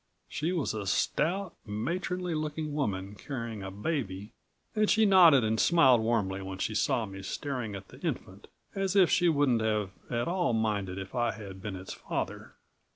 She 0.27 0.51
was 0.51 0.73
a 0.73 0.87
stout, 0.87 1.53
matronly 1.63 2.33
looking 2.33 2.73
woman 2.73 3.13
carrying 3.13 3.61
a 3.61 3.69
baby 3.69 4.33
and 4.75 4.89
she 4.89 5.05
nodded 5.05 5.43
and 5.43 5.59
smiled 5.59 6.01
warmly 6.01 6.41
when 6.41 6.57
she 6.57 6.73
saw 6.73 7.05
me 7.05 7.21
staring 7.21 7.75
at 7.75 7.89
the 7.89 7.99
infant, 7.99 8.47
as 8.73 8.95
if 8.95 9.11
she 9.11 9.29
wouldn't 9.29 9.61
have 9.61 9.91
at 10.09 10.27
all 10.27 10.53
minded 10.53 10.97
if 10.97 11.13
I 11.13 11.33
had 11.33 11.61
been 11.61 11.75
its 11.75 11.93
father. 11.93 12.55